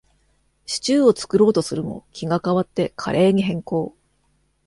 [0.65, 3.95] シチューを作ろうとするも、気が変わってカレーに変更